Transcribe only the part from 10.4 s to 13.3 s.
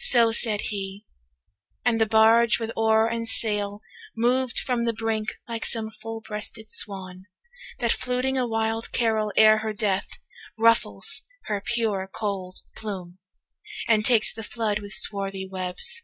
Ruffles her pure cold plume,